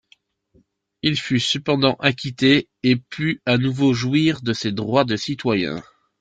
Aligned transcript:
Il 1.03 1.15
fut 1.15 1.39
cependant 1.39 1.93
acquitté 1.99 2.69
et 2.81 2.95
put 2.95 3.39
à 3.45 3.59
nouveau 3.59 3.93
jouir 3.93 4.41
de 4.41 4.51
ses 4.51 4.71
droits 4.71 5.05
de 5.05 5.15
citoyen. 5.15 5.83